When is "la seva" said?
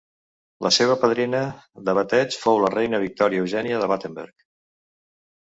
0.65-0.95